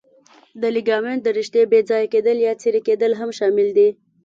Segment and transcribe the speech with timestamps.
[0.61, 3.89] د لیګامنت د رشتې بې ځایه کېدل یا څیرې کېدل هم شامل دي.